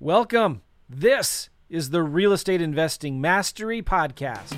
[0.00, 0.62] Welcome.
[0.88, 4.56] This is the Real Estate Investing Mastery Podcast.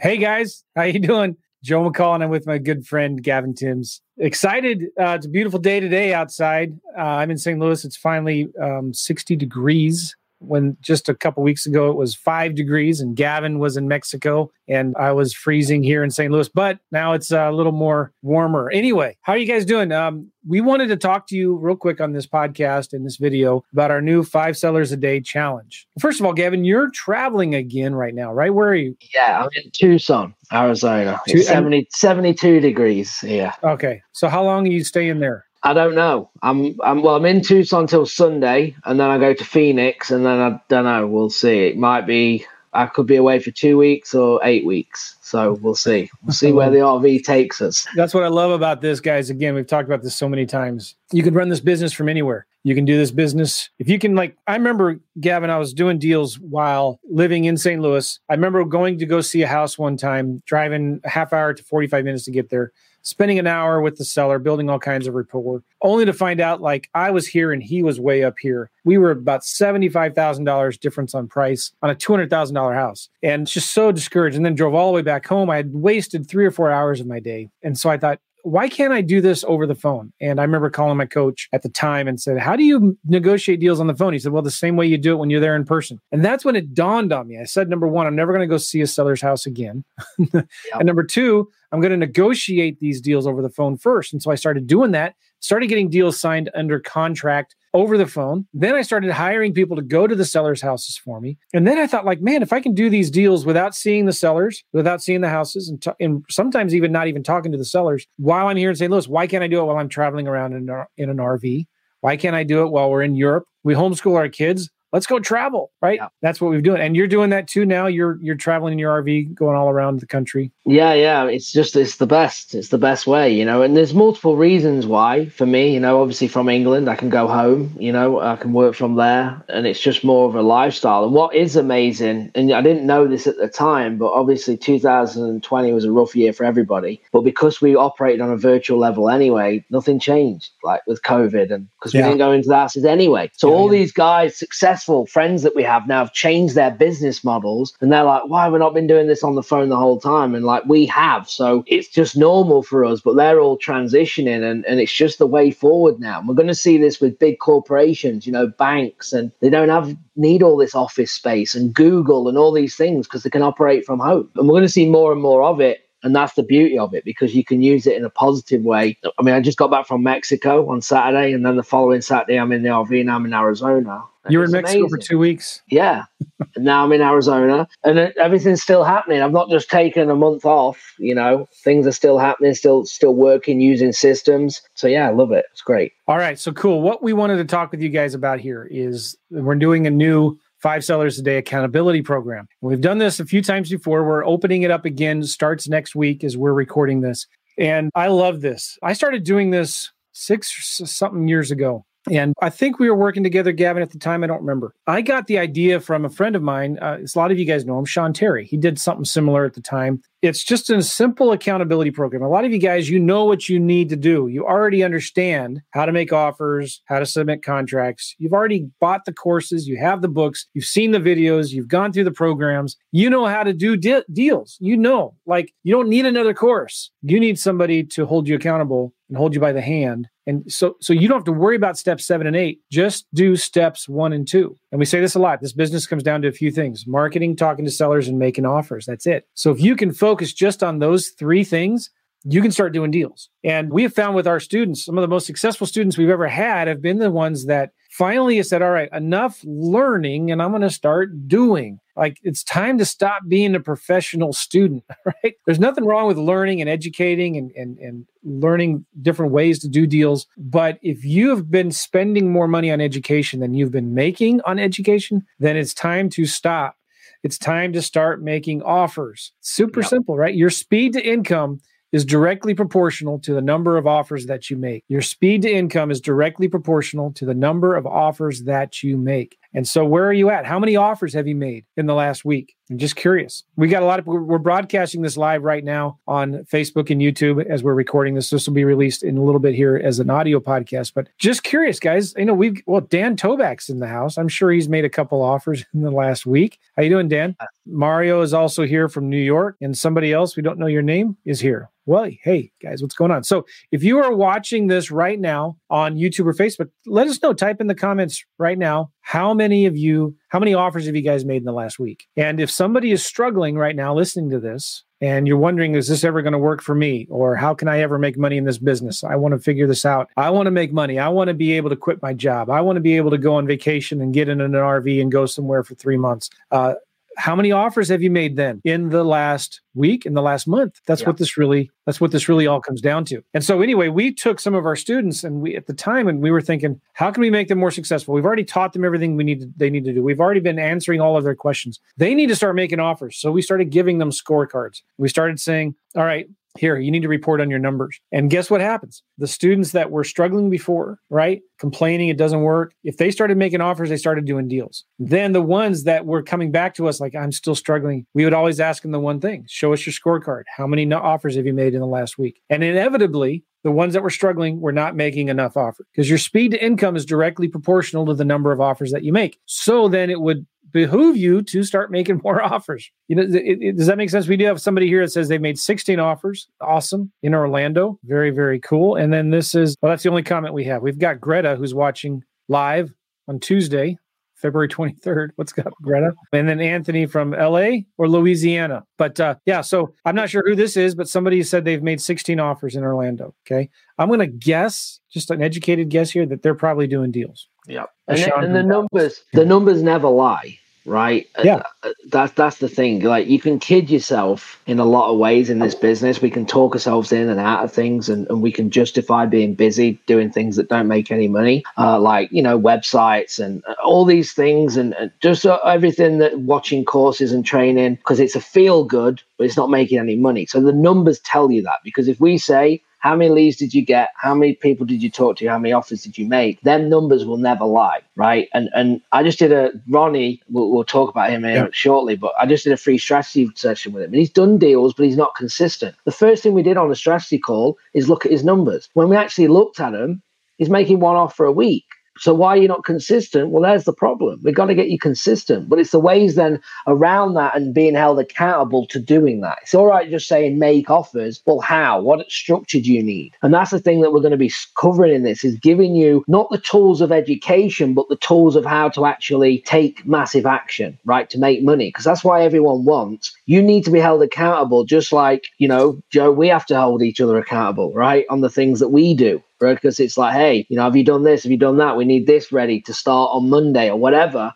[0.00, 1.36] Hey guys, how you doing?
[1.62, 4.00] Joe McCall and I'm with my good friend Gavin Timms.
[4.18, 4.84] Excited!
[4.98, 6.78] Uh, it's a beautiful day today outside.
[6.96, 7.58] Uh, I'm in St.
[7.58, 7.84] Louis.
[7.84, 10.16] It's finally um, 60 degrees.
[10.40, 14.50] When just a couple weeks ago it was five degrees, and Gavin was in Mexico,
[14.68, 16.32] and I was freezing here in St.
[16.32, 16.48] Louis.
[16.48, 18.70] But now it's a little more warmer.
[18.70, 19.92] Anyway, how are you guys doing?
[19.92, 23.64] Um, we wanted to talk to you real quick on this podcast in this video
[23.72, 25.86] about our new five sellers a day challenge.
[25.98, 28.52] First of all, Gavin, you're traveling again right now, right?
[28.52, 28.96] Where are you?
[29.14, 31.20] Yeah, I'm in Tucson, Arizona.
[31.26, 33.52] It's 70, 72 degrees here.
[33.62, 34.02] Okay.
[34.12, 35.44] So how long are you staying there?
[35.62, 36.30] I don't know.
[36.42, 37.16] I'm, I'm well.
[37.16, 40.84] I'm in Tucson till Sunday, and then I go to Phoenix, and then I don't
[40.84, 41.06] know.
[41.06, 41.66] We'll see.
[41.66, 45.16] It might be I could be away for two weeks or eight weeks.
[45.22, 46.10] So we'll see.
[46.24, 47.86] We'll see where the RV takes us.
[47.96, 49.28] That's what I love about this, guys.
[49.28, 50.94] Again, we've talked about this so many times.
[51.12, 52.46] You can run this business from anywhere.
[52.62, 53.70] You can do this business.
[53.78, 57.80] If you can, like, I remember, Gavin, I was doing deals while living in St.
[57.80, 58.20] Louis.
[58.28, 61.62] I remember going to go see a house one time, driving a half hour to
[61.62, 65.14] 45 minutes to get there spending an hour with the seller, building all kinds of
[65.14, 68.70] rapport, only to find out like I was here and he was way up here.
[68.84, 73.08] We were about $75,000 difference on price on a $200,000 house.
[73.22, 74.36] And just so discouraged.
[74.36, 75.50] And then drove all the way back home.
[75.50, 77.50] I had wasted three or four hours of my day.
[77.62, 80.12] And so I thought, why can't I do this over the phone?
[80.20, 83.60] And I remember calling my coach at the time and said, How do you negotiate
[83.60, 84.12] deals on the phone?
[84.12, 86.00] He said, Well, the same way you do it when you're there in person.
[86.12, 87.38] And that's when it dawned on me.
[87.38, 89.84] I said, Number one, I'm never going to go see a seller's house again.
[90.18, 90.46] yep.
[90.72, 94.12] And number two, I'm going to negotiate these deals over the phone first.
[94.12, 98.46] And so I started doing that, started getting deals signed under contract over the phone.
[98.52, 101.38] Then I started hiring people to go to the sellers' houses for me.
[101.52, 104.12] And then I thought, like, man, if I can do these deals without seeing the
[104.12, 107.64] sellers, without seeing the houses, and, t- and sometimes even not even talking to the
[107.64, 108.90] sellers while I'm here in St.
[108.90, 111.66] Louis, why can't I do it while I'm traveling around in, in an RV?
[112.00, 113.44] Why can't I do it while we're in Europe?
[113.62, 115.98] We homeschool our kids let's go travel right?
[116.00, 116.08] Yeah.
[116.22, 116.80] that's what we've doing.
[116.80, 117.86] And you're doing that too now?
[117.86, 120.52] You're you're traveling in your rv going all around the country?
[120.64, 121.24] Yeah yeah.
[121.26, 122.54] It's just it's the best.
[122.54, 123.62] It's the best way you know?
[123.62, 126.00] And there's multiple reasons why for me you know?
[126.00, 128.20] Obviously from england i can go home you know?
[128.20, 131.04] I can work from there and it's just more of a lifestyle.
[131.04, 135.72] And what is amazing and i didn't know this at the time but obviously 2020
[135.72, 137.00] was a rough year for everybody.
[137.12, 141.68] But because we operated on a virtual level anyway nothing changed like with covid and
[141.78, 143.30] because we didn't go into the houses anyway.
[143.34, 143.80] So yeah, all yeah.
[143.80, 147.92] these guys success successful friends that we have now have changed their business models and
[147.92, 150.34] they're like, why have we not been doing this on the phone the whole time?
[150.34, 151.28] And like, we have.
[151.28, 155.26] So it's just normal for us, but they're all transitioning and, and it's just the
[155.26, 156.18] way forward now.
[156.18, 159.68] And we're going to see this with big corporations, you know, banks, and they don't
[159.68, 163.42] have need all this office space and Google and all these things because they can
[163.42, 164.30] operate from home.
[164.36, 166.94] And we're going to see more and more of it and that's the beauty of
[166.94, 168.98] it because you can use it in a positive way.
[169.18, 172.38] I mean, I just got back from Mexico on Saturday, and then the following Saturday,
[172.38, 174.04] I'm in the RV and I'm in Arizona.
[174.28, 174.88] You were in Mexico amazing.
[174.90, 175.62] for two weeks.
[175.68, 176.04] Yeah.
[176.56, 179.22] now I'm in Arizona and everything's still happening.
[179.22, 183.14] I've not just taken a month off, you know, things are still happening, still still
[183.14, 184.60] working using systems.
[184.74, 185.46] So yeah, I love it.
[185.52, 185.92] It's great.
[186.06, 186.82] All right, so cool.
[186.82, 190.38] What we wanted to talk with you guys about here is we're doing a new
[190.62, 192.46] five sellers a day accountability program.
[192.60, 194.04] We've done this a few times before.
[194.04, 197.26] We're opening it up again, starts next week as we're recording this.
[197.58, 198.78] And I love this.
[198.82, 201.84] I started doing this six something years ago.
[202.10, 204.24] And I think we were working together, Gavin, at the time.
[204.24, 204.74] I don't remember.
[204.86, 206.78] I got the idea from a friend of mine.
[206.78, 208.46] Uh, a lot of you guys know him, Sean Terry.
[208.46, 210.00] He did something similar at the time.
[210.22, 212.22] It's just a simple accountability program.
[212.22, 214.28] A lot of you guys, you know what you need to do.
[214.28, 218.14] You already understand how to make offers, how to submit contracts.
[218.18, 221.90] You've already bought the courses, you have the books, you've seen the videos, you've gone
[221.90, 222.76] through the programs.
[222.92, 224.58] You know how to do de- deals.
[224.60, 226.90] You know, like you don't need another course.
[227.02, 230.06] You need somebody to hold you accountable and hold you by the hand.
[230.26, 232.60] And so so you don't have to worry about steps 7 and 8.
[232.70, 234.54] Just do steps 1 and 2.
[234.72, 235.40] And we say this a lot.
[235.40, 238.86] This business comes down to a few things: marketing, talking to sellers and making offers.
[238.86, 239.26] That's it.
[239.34, 241.90] So if you can focus just on those 3 things,
[242.24, 243.30] you can start doing deals.
[243.42, 246.28] And we have found with our students, some of the most successful students we've ever
[246.28, 250.62] had have been the ones that finally said, All right, enough learning, and I'm going
[250.62, 251.80] to start doing.
[252.00, 255.34] Like it's time to stop being a professional student, right?
[255.44, 259.86] There's nothing wrong with learning and educating and, and, and learning different ways to do
[259.86, 260.26] deals.
[260.38, 264.58] But if you have been spending more money on education than you've been making on
[264.58, 266.76] education, then it's time to stop.
[267.22, 269.32] It's time to start making offers.
[269.40, 270.34] Super simple, right?
[270.34, 271.60] Your speed to income
[271.92, 274.84] is directly proportional to the number of offers that you make.
[274.88, 279.36] Your speed to income is directly proportional to the number of offers that you make.
[279.52, 280.46] And so, where are you at?
[280.46, 282.56] How many offers have you made in the last week?
[282.70, 283.42] I'm just curious.
[283.56, 287.44] We got a lot of, we're broadcasting this live right now on Facebook and YouTube
[287.46, 288.30] as we're recording this.
[288.30, 290.94] This will be released in a little bit here as an audio podcast.
[290.94, 292.14] But just curious, guys.
[292.16, 294.16] You know, we've, well, Dan Toback's in the house.
[294.16, 296.60] I'm sure he's made a couple offers in the last week.
[296.76, 297.34] How you doing, Dan?
[297.40, 300.82] Uh, Mario is also here from New York, and somebody else we don't know your
[300.82, 301.70] name is here.
[301.86, 303.24] Well, hey guys, what's going on?
[303.24, 307.32] So, if you are watching this right now on YouTube or Facebook, let us know.
[307.32, 311.02] Type in the comments right now how many of you, how many offers have you
[311.02, 312.06] guys made in the last week?
[312.16, 316.04] And if somebody is struggling right now listening to this, and you're wondering, is this
[316.04, 317.08] ever going to work for me?
[317.10, 319.02] Or how can I ever make money in this business?
[319.02, 320.10] I want to figure this out.
[320.16, 321.00] I want to make money.
[321.00, 322.50] I want to be able to quit my job.
[322.50, 325.10] I want to be able to go on vacation and get in an RV and
[325.10, 326.30] go somewhere for three months.
[326.52, 326.74] Uh,
[327.20, 330.80] how many offers have you made then in the last week in the last month?
[330.86, 331.08] That's yeah.
[331.08, 333.22] what this really that's what this really all comes down to.
[333.34, 336.22] And so anyway we took some of our students and we at the time and
[336.22, 338.14] we were thinking how can we make them more successful?
[338.14, 340.02] We've already taught them everything we need to, they need to do.
[340.02, 341.78] We've already been answering all of their questions.
[341.98, 343.18] They need to start making offers.
[343.18, 344.80] So we started giving them scorecards.
[344.96, 346.26] We started saying all right
[346.58, 348.00] here you need to report on your numbers.
[348.12, 349.02] And guess what happens?
[349.18, 353.60] The students that were struggling before right complaining it doesn't work if they started making
[353.60, 354.84] offers they started doing deals.
[354.98, 358.34] Then the ones that were coming back to us like i'm still struggling we would
[358.34, 360.44] always ask them the one thing show us your scorecard.
[360.54, 362.42] How many offers have you made in the last week?
[362.50, 366.52] And inevitably the ones that were struggling were not making enough offers because your speed
[366.52, 369.38] to income is directly proportional to the number of offers that you make.
[369.46, 372.90] So then it would behoove you to start making more offers.
[373.08, 374.28] You know, it, it, does that make sense?
[374.28, 376.48] We do have somebody here that says they've made 16 offers.
[376.60, 377.12] Awesome.
[377.22, 377.98] In Orlando.
[378.04, 378.96] Very, very cool.
[378.96, 380.82] And then this is, well, that's the only comment we have.
[380.82, 382.92] We've got Greta who's watching live
[383.28, 383.96] on Tuesday,
[384.40, 385.30] February 23rd.
[385.36, 386.12] What's up, Greta?
[386.32, 388.84] And then Anthony from LA or Louisiana.
[388.96, 392.00] But uh, yeah, so I'm not sure who this is, but somebody said they've made
[392.00, 393.34] 16 offers in Orlando.
[393.46, 393.68] Okay.
[393.98, 397.48] I'm going to guess, just an educated guess here, that they're probably doing deals.
[397.66, 397.84] Yeah.
[398.08, 400.58] And, and the numbers, the numbers never lie
[400.90, 401.28] right?
[401.42, 403.00] Yeah, uh, that's that's the thing.
[403.02, 406.20] Like you can kid yourself in a lot of ways in this business.
[406.20, 409.54] We can talk ourselves in and out of things, and, and we can justify being
[409.54, 413.74] busy doing things that don't make any money, uh, like you know websites and uh,
[413.84, 418.34] all these things, and, and just uh, everything that watching courses and training because it's
[418.36, 420.44] a feel good, but it's not making any money.
[420.44, 423.84] So the numbers tell you that because if we say how many leads did you
[423.84, 424.10] get?
[424.16, 425.46] How many people did you talk to?
[425.46, 426.60] How many offers did you make?
[426.60, 428.48] Them numbers will never lie, right?
[428.54, 430.42] And and I just did a Ronnie.
[430.48, 431.68] We'll, we'll talk about him here yeah.
[431.72, 434.92] shortly, but I just did a free strategy session with him, and he's done deals,
[434.94, 435.96] but he's not consistent.
[436.04, 438.90] The first thing we did on the strategy call is look at his numbers.
[438.92, 440.22] When we actually looked at him,
[440.58, 441.86] he's making one offer a week.
[442.20, 443.48] So why are you not consistent?
[443.48, 444.40] Well, there's the problem.
[444.42, 445.70] We've got to get you consistent.
[445.70, 449.58] But it's the ways then around that and being held accountable to doing that.
[449.62, 451.42] It's all right just saying make offers.
[451.46, 452.02] Well, how?
[452.02, 453.32] What structure do you need?
[453.42, 456.22] And that's the thing that we're going to be covering in this is giving you
[456.28, 460.98] not the tools of education, but the tools of how to actually take massive action,
[461.06, 461.30] right?
[461.30, 461.88] To make money.
[461.88, 463.34] Because that's why everyone wants.
[463.46, 467.02] You need to be held accountable, just like, you know, Joe, we have to hold
[467.02, 468.26] each other accountable, right?
[468.28, 471.22] On the things that we do because it's like, hey, you know, have you done
[471.22, 471.44] this?
[471.44, 471.96] Have you done that?
[471.96, 474.52] We need this ready to start on Monday or whatever.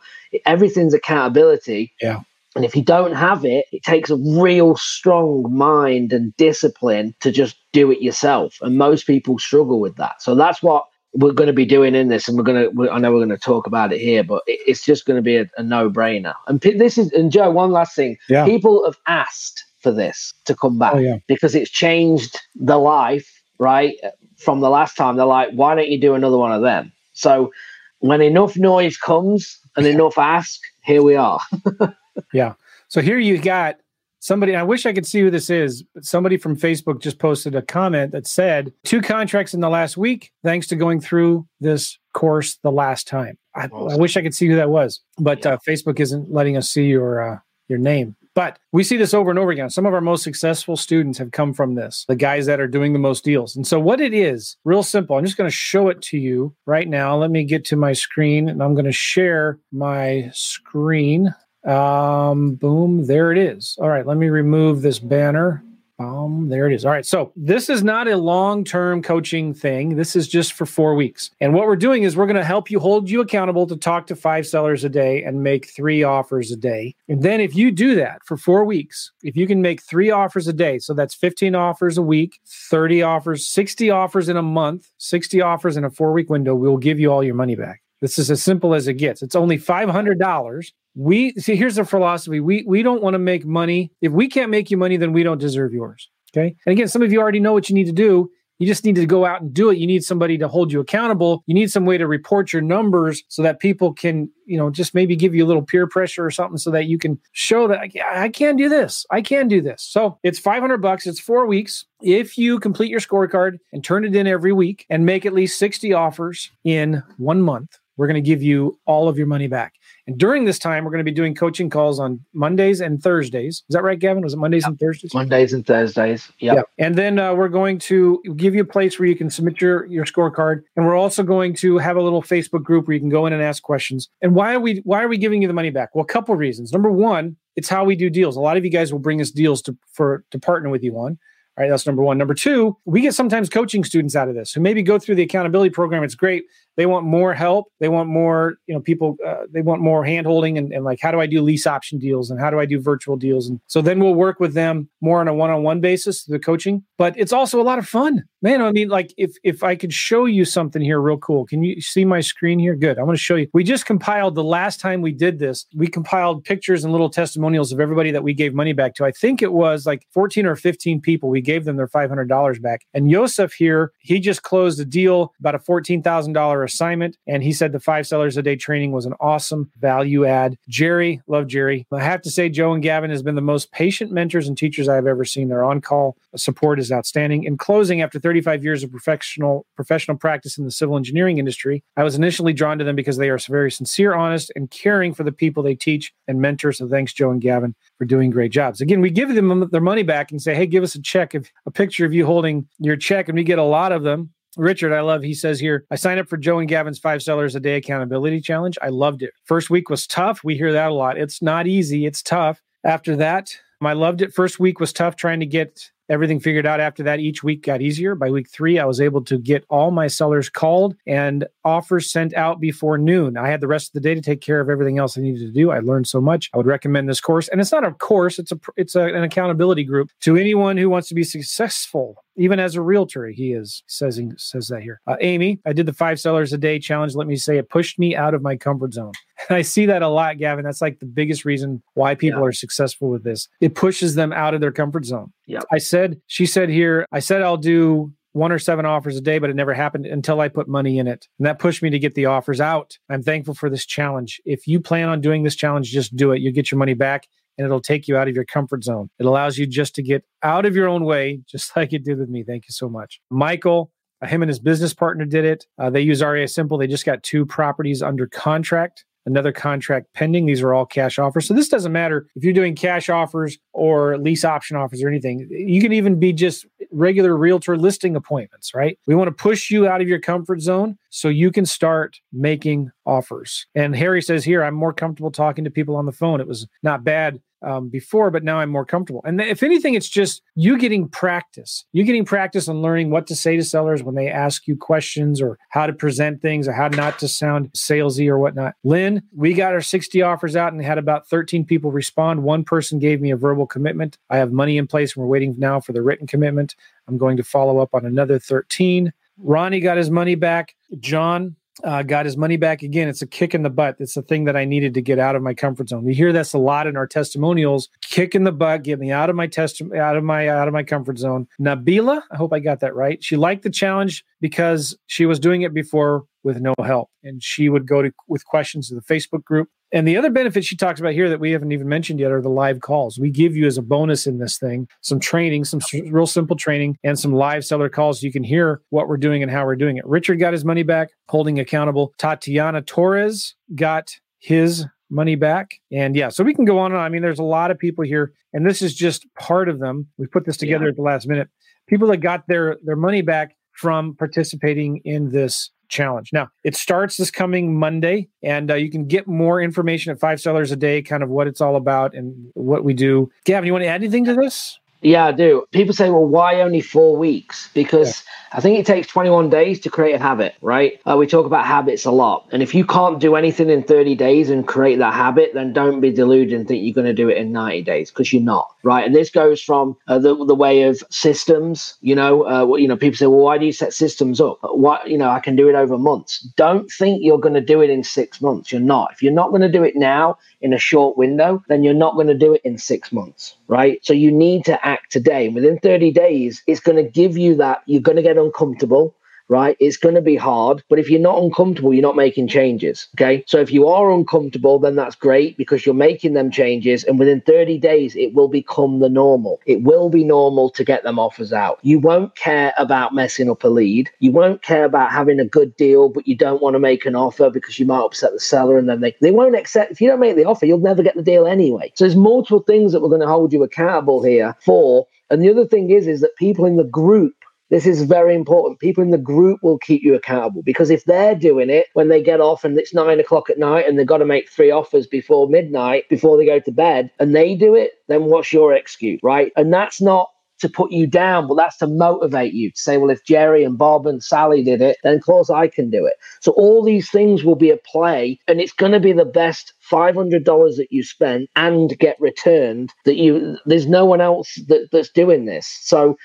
[0.47, 1.93] Everything's accountability.
[2.01, 2.21] Yeah.
[2.57, 7.33] And if you don't have it, it takes a real strong mind and discipline to
[7.33, 8.59] just do it yourself.
[8.63, 10.23] And most people struggle with that.
[10.23, 10.85] So that's what
[11.15, 12.91] we're going to be doing in this, and we're going to.
[12.91, 15.37] I know we're going to talk about it here, but it's just going to be
[15.37, 16.35] a, a no-brainer.
[16.49, 18.17] And this is, and Joe, one last thing.
[18.29, 18.45] Yeah.
[18.45, 21.19] People have asked for this to come back oh, yeah.
[21.29, 23.95] because it's changed the life, right?
[24.39, 26.93] From the last time, they're like, why don't you do another one of them?
[27.13, 27.53] So
[28.01, 31.41] when enough noise comes and enough ask, here we are.
[32.33, 32.55] yeah.
[32.89, 33.77] So here you got
[34.21, 37.55] somebody, I wish I could see who this is, but somebody from Facebook just posted
[37.55, 41.99] a comment that said, two contracts in the last week, thanks to going through this
[42.15, 43.37] course the last time.
[43.55, 45.53] I, I wish I could see who that was, but yeah.
[45.53, 47.39] uh, Facebook isn't letting us see your uh,
[47.69, 48.17] your name.
[48.35, 49.71] But we see this over and over again.
[49.71, 52.93] Some of our most successful students have come from this, the guys that are doing
[52.93, 53.55] the most deals.
[53.55, 56.55] And so, what it is, real simple, I'm just going to show it to you
[56.67, 57.17] right now.
[57.17, 61.35] Let me get to my screen and I'm going to share my screen.
[61.65, 63.77] Um, boom, there it is.
[63.81, 65.63] All right, let me remove this banner.
[66.01, 66.85] Um, there it is.
[66.85, 67.07] All right.
[67.07, 69.95] So this is not a long-term coaching thing.
[69.95, 71.31] This is just for four weeks.
[71.41, 74.09] And what we're doing is we're going to help you hold you accountable to talk
[74.09, 76.97] to five sellers a day and make three offers a day.
[77.09, 80.49] And then if you do that for four weeks, if you can make three offers
[80.49, 84.91] a day, so that's 15 offers a week, 30 offers, 60 offers in a month,
[84.99, 87.83] 60 offers in a four-week window, we'll give you all your money back.
[88.01, 89.23] This is as simple as it gets.
[89.23, 93.91] It's only $500 we see here's the philosophy we we don't want to make money
[94.01, 96.57] if we can't make you money then we don't deserve yours Okay.
[96.67, 98.31] And again, some of you already know what you need to do.
[98.59, 99.79] You just need to go out and do it.
[99.79, 101.43] You need somebody to hold you accountable.
[101.47, 104.95] You need some way to report your numbers so that people can, you know, just
[104.95, 107.81] maybe give you a little peer pressure or something so that you can show that
[108.09, 109.07] I can do this.
[109.11, 109.83] I can do this.
[109.83, 111.05] So it's 500 bucks.
[111.05, 111.85] It's four weeks.
[112.01, 115.59] If you complete your scorecard and turn it in every week and make at least
[115.59, 119.75] 60 offers in one month, we're going to give you all of your money back.
[120.07, 123.65] And during this time, we're going to be doing coaching calls on Mondays and Thursdays.
[123.69, 124.23] Is that right, Gavin?
[124.23, 124.71] Was it Mondays yep.
[124.71, 125.15] and Thursdays?
[125.15, 126.31] Mondays and Thursdays.
[126.41, 126.57] Yep.
[126.57, 126.85] Yeah.
[126.85, 129.87] And then uh, we're going to give you a place where you can submit your,
[129.87, 130.63] your scorecard.
[130.77, 133.33] And we're also going to have a little Facebook group where you can go in
[133.33, 134.11] and ask questions.
[134.21, 135.95] And why are we why are we giving you the money back?
[135.95, 136.73] Well, a couple reasons.
[136.73, 138.37] Number one, it's how we do deals.
[138.37, 140.99] A lot of you guys will bring us deals to for to partner with you
[140.99, 141.19] on.
[141.57, 142.19] All right, that's number one.
[142.19, 145.23] Number two, we get sometimes coaching students out of this who maybe go through the
[145.23, 146.03] accountability program.
[146.03, 146.45] It's great.
[146.77, 147.67] They want more help.
[147.81, 151.11] They want more, you know, people, uh, they want more handholding and, and like, how
[151.11, 153.49] do I do lease option deals and how do I do virtual deals?
[153.49, 156.39] And so then we'll work with them more on a one on one basis, the
[156.39, 156.83] coaching.
[156.99, 158.25] But it's also a lot of fun.
[158.43, 161.47] Man, I mean, like if if I could show you something here real cool.
[161.47, 162.77] Can you see my screen here?
[162.77, 162.99] Good.
[162.99, 163.49] I'm going to show you.
[163.55, 167.73] We just compiled the last time we did this, we compiled pictures and little testimonials
[167.73, 169.05] of everybody that we gave money back to.
[169.05, 171.31] I think it was like 14 or 15 people.
[171.31, 172.83] We gave them their $500 back.
[172.93, 177.17] And Yosef here, he just closed a deal about a $14,000 assignment.
[177.27, 180.57] And he said the five sellers a day training was an awesome value add.
[180.69, 181.87] Jerry, love Jerry.
[181.93, 184.89] I have to say, Joe and Gavin has been the most patient mentors and teachers
[184.89, 185.49] I've ever seen.
[185.49, 187.45] Their on call support is outstanding.
[187.45, 192.05] In closing, after 35 years of professional professional practice in the civil engineering industry, I
[192.05, 195.33] was initially drawn to them because they are very sincere, honest, and caring for the
[195.33, 196.73] people they teach and mentor.
[196.73, 198.81] So thanks, Joe and Gavin, for doing great jobs.
[198.81, 201.51] Again, we give them their money back and say, hey, give us a check, if,
[201.67, 204.31] a picture of you holding your check, and we get a lot of them.
[204.57, 207.55] Richard, I love, he says here, I signed up for Joe and Gavin's five sellers
[207.55, 208.79] a day accountability challenge.
[208.83, 209.33] I loved it.
[209.45, 210.43] First week was tough.
[210.45, 211.19] We hear that a lot.
[211.19, 212.63] It's not easy, it's tough.
[212.85, 214.33] After that, I loved it.
[214.33, 217.83] First week was tough trying to get everything figured out after that each week got
[217.83, 218.15] easier.
[218.15, 222.33] By week three i was able to get all my sellers called and offers sent
[222.35, 223.37] out before noon.
[223.37, 225.41] I had the rest of the day to take care of everything else i needed
[225.41, 225.71] to do.
[225.71, 226.51] I learned so much.
[226.55, 227.49] I would recommend this course.
[227.49, 230.89] And it's not a course it's a it's a, an accountability group to anyone who
[230.89, 233.27] wants to be successful even as a realtor.
[233.29, 235.01] He is says he says that here.
[235.07, 237.15] Uh, amy i did the five sellers a day challenge.
[237.15, 239.13] Let me say it pushed me out of my comfort zone.
[239.49, 240.65] And i see that a lot gavin.
[240.65, 242.47] That's like the biggest reason why people yeah.
[242.47, 243.49] are successful with this.
[243.61, 247.19] It pushes them out of their comfort zone yeah i said she said here i
[247.19, 250.49] said i'll do one or seven offers a day, but it never happened until I
[250.49, 251.29] put money in it.
[251.39, 252.99] And that pushed me to get the offers out.
[253.09, 254.41] I'm thankful for this challenge.
[254.45, 256.43] If you plan on doing this challenge, just do it.
[256.43, 259.09] You get your money back and it'll take you out of your comfort zone.
[259.21, 262.19] It allows you just to get out of your own way, just like it did
[262.19, 262.43] with me.
[262.43, 263.21] Thank you so much.
[263.31, 265.67] Michael, uh, him and his business partner did it.
[265.79, 266.77] Uh, they use REI Simple.
[266.77, 270.47] They just got two properties under contract another contract pending.
[270.47, 271.47] These are all cash offers.
[271.47, 275.49] So this doesn't matter if you're doing cash offers or lease option offers or anything.
[275.51, 278.99] You can even be just regular realtor listing appointments, right?
[279.07, 282.91] We want to push you out of your comfort zone so you can start making
[283.07, 283.67] offers.
[283.75, 286.41] And Harry says here, I'm more comfortable talking to people on the phone.
[286.41, 289.23] It was not bad um, before, but now I'm more comfortable.
[289.25, 291.85] And if anything, it's just you getting practice.
[291.93, 295.41] You getting practice on learning what to say to sellers when they ask you questions
[295.41, 298.75] or how to present things or how not to sound salesy or whatnot.
[298.85, 302.43] Lynn, we got our 60 offers out and had about 13 people respond.
[302.43, 304.19] One person gave me a verbal commitment.
[304.31, 306.75] I have money in place and we're waiting now for the written commitment.
[307.09, 309.13] I'm going to follow up on another 13.
[309.39, 310.75] Ronnie got his money back.
[311.01, 313.09] John, uh, got his money back again.
[313.09, 313.97] It's a kick in the butt.
[313.99, 316.05] It's a thing that I needed to get out of my comfort zone.
[316.05, 317.89] We hear this a lot in our testimonials.
[318.03, 320.75] Kick in the butt, get me out of my test, out of my out of
[320.75, 321.49] my comfort zone.
[321.61, 323.23] Nabila, I hope I got that right.
[323.23, 327.69] She liked the challenge because she was doing it before with no help, and she
[327.69, 329.69] would go to with questions to the Facebook group.
[329.95, 332.43] And the other benefit she talks about here that we haven't even mentioned yet are
[332.43, 333.17] the live calls.
[333.17, 336.99] We give you as a bonus in this thing some training, some real simple training,
[337.05, 338.21] and some live seller calls.
[338.21, 340.05] So you can hear what we're doing and how we're doing it.
[340.05, 342.13] Richard got his money back, holding accountable.
[342.19, 344.11] Tatiana Torres got
[344.41, 345.75] his money back.
[345.93, 347.07] And yeah, so we can go on and on.
[347.07, 350.09] I mean, there's a lot of people here, and this is just part of them.
[350.19, 350.91] We put this together yeah.
[350.91, 351.49] at the last minute.
[351.87, 356.31] People that got their their money back from participating in this challenge.
[356.33, 360.41] Now, it starts this coming Monday, and uh, you can get more information at five
[360.41, 363.31] sellers a day, kind of what it's all about and what we do.
[363.45, 364.79] Gavin, you want to add anything to this?
[365.05, 365.67] Yeah, I do.
[365.71, 367.69] People say, well, why only four weeks?
[367.75, 368.59] Because yeah.
[368.59, 370.99] I think it takes 21 days to create a habit, right?
[371.05, 372.49] Uh, we talk about habits a lot.
[372.53, 376.01] And if you can't do anything in 30 days and create that habit, then don't
[376.01, 378.75] be deluded and think you're going to do it in 90 days because you're not,
[378.83, 379.05] right?
[379.05, 382.97] And this goes from uh, the, the way of systems, you know, uh, you know,
[382.97, 384.59] people say, well, why do you set systems up?
[384.63, 386.39] What, you know, I can do it over months.
[386.57, 388.73] Don't think you're going to do it in six months.
[388.73, 389.13] You're not.
[389.13, 392.15] If you're not going to do it now in a short window, then you're not
[392.15, 394.01] going to do it in six months, right?
[394.03, 395.51] So you need to act today.
[395.51, 397.83] Within 30 days, it's going to give you that.
[397.85, 399.15] You're going to get uncomfortable
[399.49, 399.77] right?
[399.81, 403.09] It's going to be hard, but if you're not uncomfortable, you're not making changes.
[403.17, 403.45] Okay.
[403.47, 407.05] So if you are uncomfortable, then that's great because you're making them changes.
[407.05, 409.61] And within 30 days, it will become the normal.
[409.67, 411.79] It will be normal to get them offers out.
[411.83, 414.11] You won't care about messing up a lead.
[414.21, 417.17] You won't care about having a good deal, but you don't want to make an
[417.17, 419.93] offer because you might upset the seller and then they, they won't accept.
[419.93, 421.93] If you don't make the offer, you'll never get the deal anyway.
[421.95, 425.07] So there's multiple things that we're going to hold you accountable here for.
[425.31, 427.35] And the other thing is, is that people in the group
[427.71, 428.81] this is very important.
[428.81, 432.23] People in the group will keep you accountable because if they're doing it when they
[432.23, 435.07] get off and it's nine o'clock at night and they've got to make three offers
[435.07, 439.21] before midnight before they go to bed and they do it, then what's your excuse,
[439.23, 439.53] right?
[439.57, 440.29] And that's not
[440.61, 443.77] to put you down, but that's to motivate you to say, well, if Jerry and
[443.77, 446.15] Bob and Sally did it, then of course I can do it.
[446.41, 449.73] So all these things will be a play, and it's going to be the best
[449.91, 450.45] $500
[450.77, 455.45] that you spend and get returned that you there's no one else that, that's doing
[455.45, 455.67] this.
[455.83, 456.17] So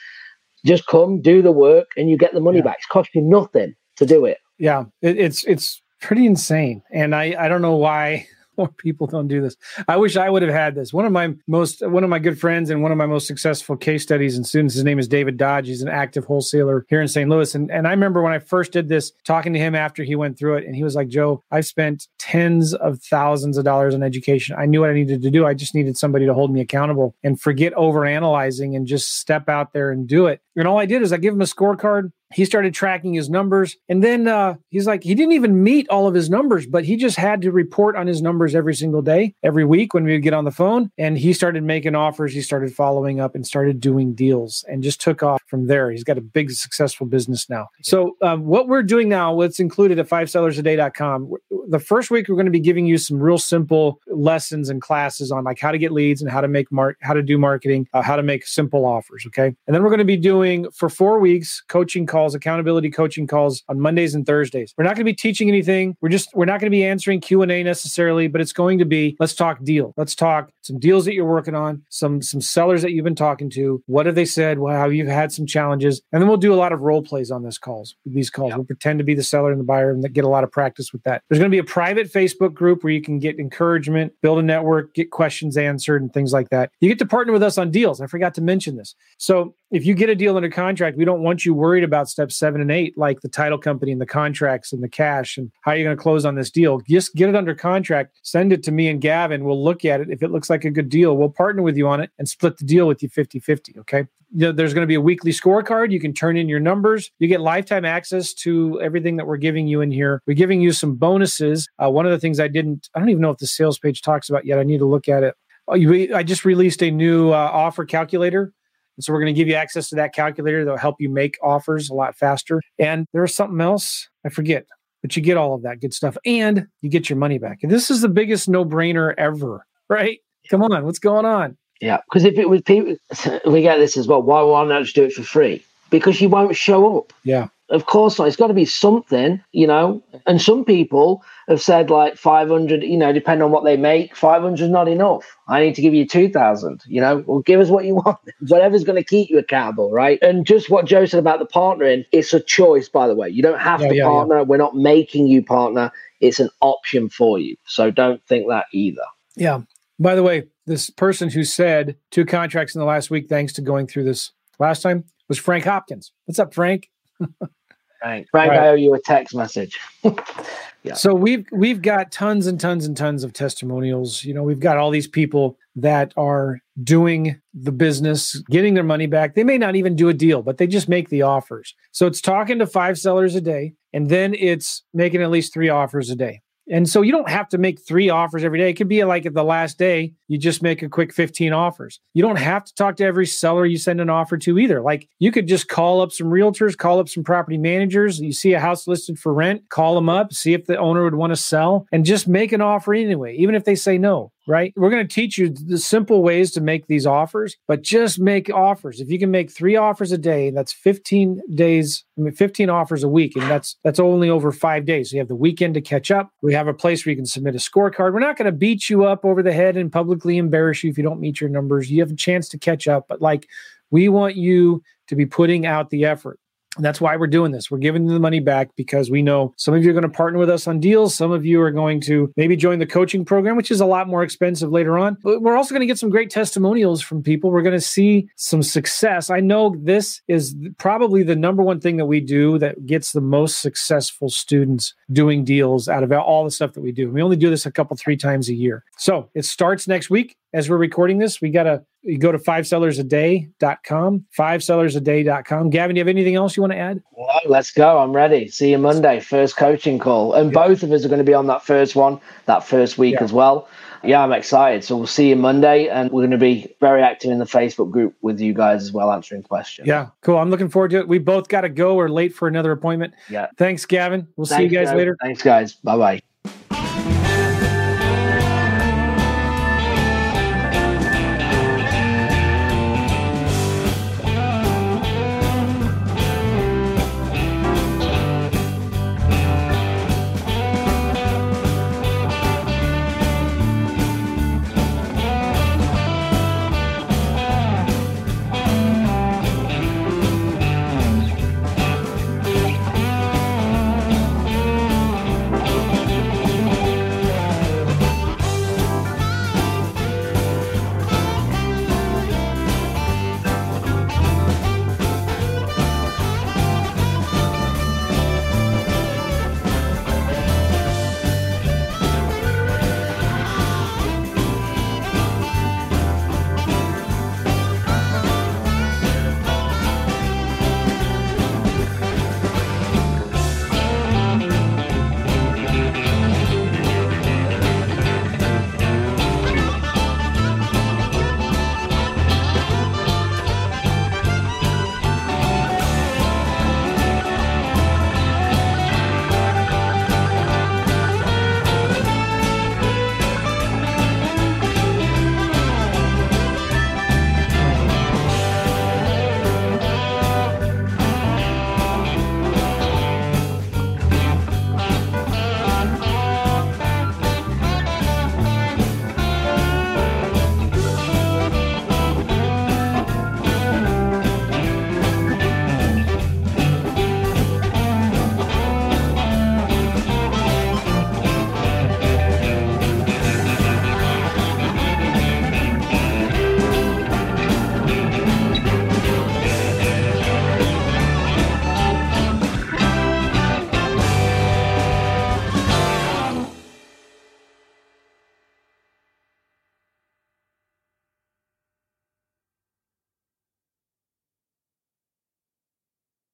[0.65, 2.65] just come, do the work, and you get the money yeah.
[2.65, 2.77] back.
[2.77, 4.37] It's cost you nothing to do it.
[4.57, 8.27] Yeah, it, it's it's pretty insane, and I I don't know why
[8.59, 9.55] more people don't do this.
[9.87, 10.93] I wish I would have had this.
[10.93, 13.77] One of my most, one of my good friends and one of my most successful
[13.77, 15.67] case studies and students, his name is David Dodge.
[15.67, 17.29] He's an active wholesaler here in St.
[17.29, 17.55] Louis.
[17.55, 20.37] And, and I remember when I first did this, talking to him after he went
[20.37, 24.03] through it, and he was like, Joe, I've spent tens of thousands of dollars on
[24.03, 24.55] education.
[24.59, 25.45] I knew what I needed to do.
[25.45, 29.47] I just needed somebody to hold me accountable and forget over analyzing and just step
[29.47, 30.41] out there and do it.
[30.55, 33.75] And all I did is I give him a scorecard he started tracking his numbers.
[33.87, 36.95] And then uh, he's like he didn't even meet all of his numbers but he
[36.95, 40.21] just had to report on his numbers every single day every week when we would
[40.21, 40.91] get on the phone.
[40.97, 42.33] And he started making offers.
[42.33, 45.91] He started following up and started doing deals and just took off from there.
[45.91, 47.67] He's got a big successful business now.
[47.81, 51.31] So um, what we're doing now what's included at fivesellersaday.com
[51.67, 55.31] the first week we're going to be giving you some real simple lessons and classes
[55.31, 57.87] on like how to get leads and how to make mark how to do marketing
[57.93, 59.47] uh, how to make simple offers okay?
[59.67, 63.25] And then we're going to be doing for four weeks coaching calls calls, accountability coaching
[63.25, 64.73] calls on Mondays and Thursdays.
[64.77, 65.95] We're not going to be teaching anything.
[66.01, 69.15] We're just we're not going to be answering Q&A necessarily, but it's going to be
[69.19, 69.93] let's talk deal.
[69.95, 73.49] Let's talk some deals that you're working on, some some sellers that you've been talking
[73.51, 73.81] to.
[73.85, 74.59] What have they said?
[74.59, 76.01] Well, how you've had some challenges.
[76.11, 77.95] And then we'll do a lot of role plays on this calls.
[78.05, 78.53] These calls.
[78.53, 80.91] We'll pretend to be the seller and the buyer and get a lot of practice
[80.91, 81.23] with that.
[81.29, 84.43] There's going to be a private Facebook group where you can get encouragement, build a
[84.43, 86.71] network, get questions answered and things like that.
[86.81, 88.01] You get to partner with us on deals.
[88.01, 88.95] I forgot to mention this.
[89.17, 92.31] So if you get a deal under contract, we don't want you worried about step
[92.31, 95.73] seven and eight, like the title company and the contracts and the cash and how
[95.73, 96.79] you're going to close on this deal.
[96.87, 99.43] Just get it under contract, send it to me and Gavin.
[99.43, 100.09] We'll look at it.
[100.09, 102.57] If it looks like a good deal, we'll partner with you on it and split
[102.57, 103.75] the deal with you 50 50.
[103.79, 104.07] Okay.
[104.31, 105.91] There's going to be a weekly scorecard.
[105.91, 107.09] You can turn in your numbers.
[107.17, 110.21] You get lifetime access to everything that we're giving you in here.
[110.27, 111.67] We're giving you some bonuses.
[111.83, 114.03] Uh, one of the things I didn't, I don't even know if the sales page
[114.03, 114.59] talks about yet.
[114.59, 115.33] I need to look at it.
[115.67, 118.53] Oh, I just released a new uh, offer calculator
[118.99, 121.37] and so we're going to give you access to that calculator that'll help you make
[121.41, 122.61] offers a lot faster.
[122.77, 124.65] And there's something else, I forget,
[125.01, 127.59] but you get all of that good stuff and you get your money back.
[127.63, 130.19] And this is the biggest no brainer ever, right?
[130.49, 131.57] Come on, what's going on?
[131.79, 132.97] Yeah, because if it was people,
[133.45, 134.21] we get this as well.
[134.21, 135.63] Why why not just do it for free?
[135.89, 137.13] Because you won't show up.
[137.23, 137.47] Yeah.
[137.69, 138.27] Of course not.
[138.27, 140.03] It's got to be something, you know.
[140.25, 144.59] And some people have said like 500, you know, depending on what they make, 500
[144.63, 145.37] is not enough.
[145.47, 148.17] I need to give you 2,000, you know, well, give us what you want.
[148.47, 150.17] Whatever's going to keep you accountable, right?
[150.21, 153.29] And just what Joe said about the partnering, it's a choice, by the way.
[153.29, 154.37] You don't have yeah, to yeah, partner.
[154.37, 154.43] Yeah.
[154.43, 155.91] We're not making you partner.
[156.21, 157.55] It's an option for you.
[157.65, 159.05] So don't think that either.
[159.35, 159.61] Yeah.
[159.99, 163.61] By the way, this person who said two contracts in the last week, thanks to
[163.61, 166.11] going through this last time, was Frank Hopkins.
[166.25, 166.89] What's up, Frank?
[167.99, 168.59] Frank, Frank, right.
[168.59, 169.77] I owe you a text message.
[170.83, 170.93] yeah.
[170.93, 174.23] So we've we've got tons and tons and tons of testimonials.
[174.23, 179.05] You know, we've got all these people that are doing the business, getting their money
[179.05, 179.35] back.
[179.35, 181.75] They may not even do a deal, but they just make the offers.
[181.91, 185.69] So it's talking to five sellers a day, and then it's making at least three
[185.69, 186.41] offers a day.
[186.69, 188.69] And so you don't have to make three offers every day.
[188.69, 191.99] It could be like at the last day, you just make a quick 15 offers.
[192.13, 194.81] You don't have to talk to every seller you send an offer to either.
[194.81, 198.19] Like you could just call up some realtors, call up some property managers.
[198.19, 201.15] You see a house listed for rent, call them up, see if the owner would
[201.15, 204.73] want to sell, and just make an offer anyway, even if they say no right?
[204.75, 208.49] We're going to teach you the simple ways to make these offers, but just make
[208.49, 208.99] offers.
[208.99, 213.03] If you can make three offers a day, that's 15 days, I mean, 15 offers
[213.03, 215.11] a week, and that's that's only over five days.
[215.11, 216.31] So you have the weekend to catch up.
[216.41, 218.11] We have a place where you can submit a scorecard.
[218.11, 220.97] We're not going to beat you up over the head and publicly embarrass you if
[220.97, 221.91] you don't meet your numbers.
[221.91, 223.47] You have a chance to catch up, but like
[223.91, 226.39] we want you to be putting out the effort.
[226.79, 227.69] That's why we're doing this.
[227.69, 230.39] We're giving the money back because we know some of you are going to partner
[230.39, 231.15] with us on deals.
[231.15, 234.07] Some of you are going to maybe join the coaching program, which is a lot
[234.07, 235.17] more expensive later on.
[235.21, 237.51] But we're also going to get some great testimonials from people.
[237.51, 239.29] We're going to see some success.
[239.29, 243.21] I know this is probably the number one thing that we do that gets the
[243.21, 247.09] most successful students doing deals out of all the stuff that we do.
[247.09, 248.83] We only do this a couple, three times a year.
[248.97, 251.41] So it starts next week as we're recording this.
[251.41, 255.69] We got to you go to fivesellersaday.com, fivesellersaday.com.
[255.69, 257.01] Gavin, do you have anything else you want to add?
[257.17, 257.99] No, let's go.
[257.99, 258.47] I'm ready.
[258.47, 260.33] See you Monday, first coaching call.
[260.33, 260.67] And yeah.
[260.67, 263.23] both of us are going to be on that first one, that first week yeah.
[263.23, 263.67] as well.
[264.03, 264.83] Yeah, I'm excited.
[264.83, 267.91] So we'll see you Monday, and we're going to be very active in the Facebook
[267.91, 269.87] group with you guys as well, answering questions.
[269.87, 270.37] Yeah, cool.
[270.37, 271.07] I'm looking forward to it.
[271.07, 271.95] We both got to go.
[271.95, 273.13] We're late for another appointment.
[273.29, 273.47] Yeah.
[273.57, 274.27] Thanks, Gavin.
[274.37, 274.97] We'll Thanks, see you guys Joe.
[274.97, 275.17] later.
[275.21, 275.73] Thanks, guys.
[275.73, 276.21] Bye bye.